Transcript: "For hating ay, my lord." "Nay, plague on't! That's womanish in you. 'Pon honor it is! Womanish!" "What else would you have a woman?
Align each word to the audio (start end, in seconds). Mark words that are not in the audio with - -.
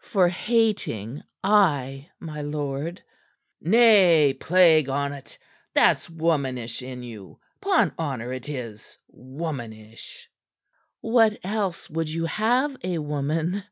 "For 0.00 0.26
hating 0.26 1.20
ay, 1.44 2.08
my 2.18 2.40
lord." 2.40 3.02
"Nay, 3.60 4.32
plague 4.40 4.88
on't! 4.88 5.36
That's 5.74 6.08
womanish 6.08 6.80
in 6.80 7.02
you. 7.02 7.40
'Pon 7.60 7.92
honor 7.98 8.32
it 8.32 8.48
is! 8.48 8.96
Womanish!" 9.08 10.30
"What 11.02 11.36
else 11.44 11.90
would 11.90 12.08
you 12.08 12.24
have 12.24 12.74
a 12.82 12.96
woman? 13.00 13.64